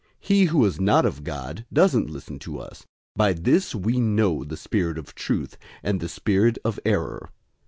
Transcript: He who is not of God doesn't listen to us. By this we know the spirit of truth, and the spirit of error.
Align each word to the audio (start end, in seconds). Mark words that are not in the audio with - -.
He 0.19 0.45
who 0.45 0.65
is 0.65 0.79
not 0.79 1.05
of 1.05 1.23
God 1.23 1.67
doesn't 1.71 2.09
listen 2.09 2.39
to 2.39 2.57
us. 2.57 2.87
By 3.15 3.33
this 3.33 3.75
we 3.75 3.99
know 3.99 4.43
the 4.43 4.57
spirit 4.57 4.97
of 4.97 5.13
truth, 5.13 5.59
and 5.83 5.99
the 5.99 6.09
spirit 6.09 6.57
of 6.65 6.79
error. 6.85 7.29